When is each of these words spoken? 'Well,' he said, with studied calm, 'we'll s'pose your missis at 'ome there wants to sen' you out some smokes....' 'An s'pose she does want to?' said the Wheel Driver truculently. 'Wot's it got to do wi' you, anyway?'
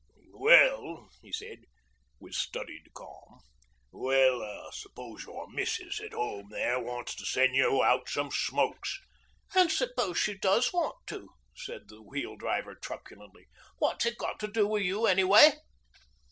'Well,' 0.33 1.11
he 1.21 1.31
said, 1.31 1.59
with 2.19 2.33
studied 2.33 2.91
calm, 2.95 3.39
'we'll 3.91 4.41
s'pose 4.71 5.25
your 5.25 5.47
missis 5.51 5.99
at 5.99 6.11
'ome 6.11 6.49
there 6.49 6.79
wants 6.79 7.13
to 7.13 7.23
sen' 7.23 7.53
you 7.53 7.83
out 7.83 8.09
some 8.09 8.31
smokes....' 8.31 8.99
'An 9.55 9.69
s'pose 9.69 10.17
she 10.17 10.35
does 10.35 10.73
want 10.73 10.95
to?' 11.05 11.29
said 11.55 11.87
the 11.87 12.01
Wheel 12.01 12.35
Driver 12.35 12.73
truculently. 12.73 13.45
'Wot's 13.79 14.07
it 14.07 14.17
got 14.17 14.39
to 14.39 14.47
do 14.47 14.65
wi' 14.67 14.79
you, 14.79 15.05
anyway?' 15.05 15.51